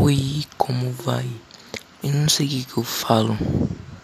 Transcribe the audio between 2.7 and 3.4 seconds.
que eu falo.